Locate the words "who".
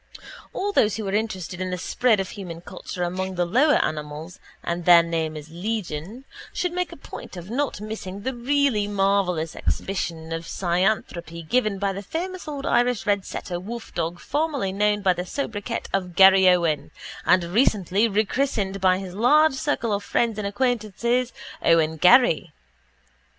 0.95-1.07